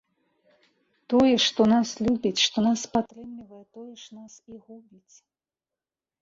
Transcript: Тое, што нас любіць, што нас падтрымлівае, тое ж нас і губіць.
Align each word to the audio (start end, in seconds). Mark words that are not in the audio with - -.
Тое, 1.13 1.35
што 1.47 1.61
нас 1.73 1.87
любіць, 2.07 2.43
што 2.45 2.57
нас 2.69 2.79
падтрымлівае, 2.95 3.61
тое 3.77 3.93
ж 4.05 4.19
нас 4.21 4.33
і 4.55 4.57
губіць. 4.65 5.17